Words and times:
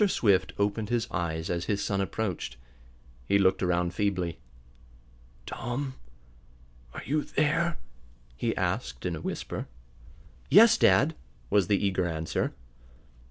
Swift 0.07 0.51
opened 0.57 0.89
his 0.89 1.07
eyes 1.11 1.47
as 1.47 1.65
his 1.65 1.79
son 1.85 2.01
approached. 2.01 2.57
He 3.27 3.37
looked 3.37 3.61
around 3.61 3.93
feebly. 3.93 4.39
"Tom 5.45 5.93
are 6.91 7.03
you 7.05 7.21
there?" 7.23 7.77
he 8.35 8.57
asked 8.57 9.05
in 9.05 9.15
a 9.15 9.21
whisper. 9.21 9.67
"Yes, 10.49 10.75
dad," 10.75 11.13
was 11.51 11.67
the 11.67 11.77
eager 11.85 12.07
answer. 12.07 12.51